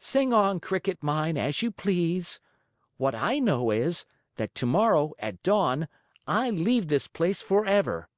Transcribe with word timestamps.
"Sing 0.00 0.32
on, 0.32 0.58
Cricket 0.58 1.02
mine, 1.02 1.36
as 1.36 1.60
you 1.60 1.70
please. 1.70 2.40
What 2.96 3.14
I 3.14 3.38
know 3.38 3.70
is, 3.70 4.06
that 4.36 4.54
tomorrow, 4.54 5.12
at 5.18 5.42
dawn, 5.42 5.86
I 6.26 6.48
leave 6.48 6.88
this 6.88 7.06
place 7.08 7.42
forever. 7.42 8.08